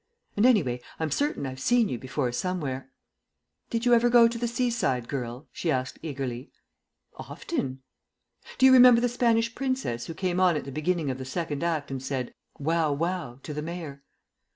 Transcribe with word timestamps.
And, 0.35 0.47
anyway, 0.47 0.81
I'm 0.99 1.11
certain 1.11 1.45
I've 1.45 1.59
seen 1.59 1.87
you 1.87 1.99
before 1.99 2.31
somewhere." 2.31 2.89
"Did 3.69 3.85
you 3.85 3.93
ever 3.93 4.09
go 4.09 4.27
to 4.27 4.37
The 4.39 4.47
Seaside 4.47 5.07
Girl?" 5.07 5.47
she 5.51 5.69
asked 5.69 5.99
eagerly. 6.01 6.51
"Often." 7.17 7.83
"Do 8.57 8.65
you 8.65 8.73
remember 8.73 8.99
the 8.99 9.07
Spanish 9.07 9.53
princess 9.53 10.07
who 10.07 10.15
came 10.15 10.39
on 10.39 10.57
at 10.57 10.65
the 10.65 10.71
beginning 10.71 11.11
of 11.11 11.19
the 11.19 11.23
Second 11.25 11.63
Act 11.63 11.91
and 11.91 12.01
said, 12.01 12.33
'Wow 12.57 12.93
wow!' 12.93 13.39
to 13.43 13.53
the 13.53 13.61
Mayor?" 13.61 14.01